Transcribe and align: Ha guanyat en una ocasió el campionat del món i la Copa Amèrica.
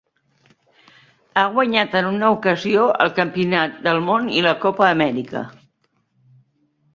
Ha 1.41 1.43
guanyat 1.57 1.97
en 1.99 2.07
una 2.11 2.31
ocasió 2.37 2.87
el 3.05 3.13
campionat 3.19 3.77
del 3.89 4.01
món 4.09 4.33
i 4.39 4.43
la 4.47 4.55
Copa 4.65 4.89
Amèrica. 4.89 5.45